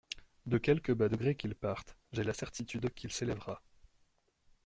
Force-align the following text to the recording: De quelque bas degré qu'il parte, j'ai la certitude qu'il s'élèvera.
De 0.47 0.57
quelque 0.57 0.91
bas 0.93 1.09
degré 1.09 1.35
qu'il 1.35 1.53
parte, 1.53 1.95
j'ai 2.11 2.23
la 2.23 2.33
certitude 2.33 2.91
qu'il 2.91 3.11
s'élèvera. 3.11 3.61